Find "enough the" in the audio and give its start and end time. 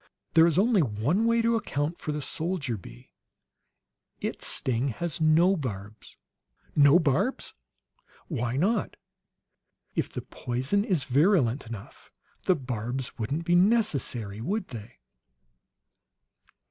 11.67-12.55